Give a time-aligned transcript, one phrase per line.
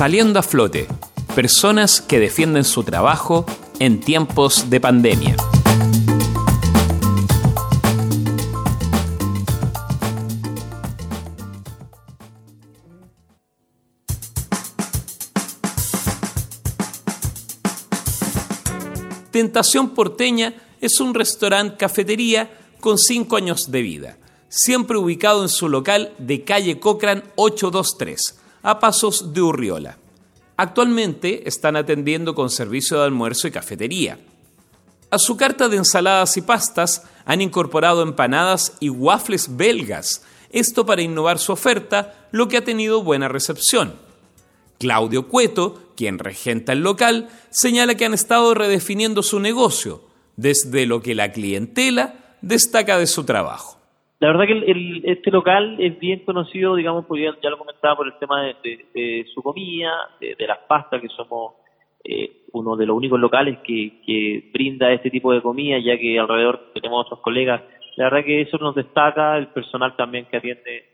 [0.00, 0.88] Saliendo a flote,
[1.34, 3.44] personas que defienden su trabajo
[3.78, 5.36] en tiempos de pandemia.
[19.30, 24.16] Tentación Porteña es un restaurante cafetería con 5 años de vida,
[24.48, 29.98] siempre ubicado en su local de calle Cochrane 823, a pasos de Urriola.
[30.56, 34.18] Actualmente están atendiendo con servicio de almuerzo y cafetería.
[35.10, 41.02] A su carta de ensaladas y pastas han incorporado empanadas y waffles belgas, esto para
[41.02, 43.94] innovar su oferta, lo que ha tenido buena recepción.
[44.78, 50.02] Claudio Cueto, quien regenta el local, señala que han estado redefiniendo su negocio,
[50.36, 53.79] desde lo que la clientela destaca de su trabajo.
[54.20, 58.18] La verdad que este local es bien conocido, digamos, porque ya, lo comentaba por el
[58.18, 59.90] tema de, su comida,
[60.20, 61.54] de, las pastas, que somos
[62.04, 66.70] eh, uno de los únicos locales que, brinda este tipo de comida, ya que alrededor
[66.74, 67.62] tenemos otros colegas.
[67.96, 70.84] La verdad que eso nos destaca, el personal también que atiende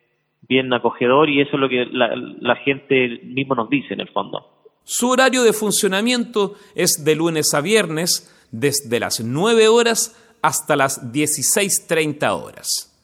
[0.42, 4.56] bien acogedor y eso es lo que la gente mismo nos dice en el fondo.
[4.84, 11.12] Su horario de funcionamiento es de lunes a viernes, desde las 9 horas hasta las
[11.12, 12.95] 16.30 horas.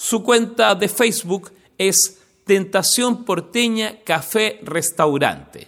[0.00, 5.66] Su cuenta de Facebook es Tentación Porteña Café Restaurante.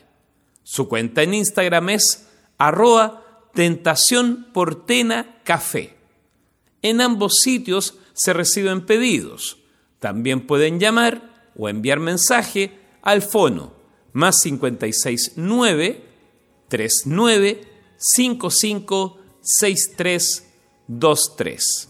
[0.63, 5.97] Su cuenta en Instagram es arroba Tentación Portena Café.
[6.81, 9.57] En ambos sitios se reciben pedidos.
[9.99, 13.73] También pueden llamar o enviar mensaje al fono
[14.13, 16.05] más 569
[16.69, 17.63] 39
[17.97, 21.89] 55 6323.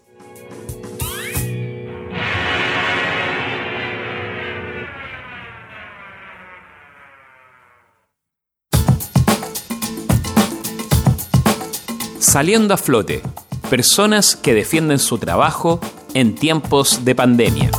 [12.19, 13.21] Saliendo a flote,
[13.69, 15.79] personas que defienden su trabajo
[16.13, 17.71] en tiempos de pandemia.